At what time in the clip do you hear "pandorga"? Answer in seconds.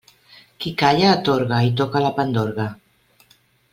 2.19-2.67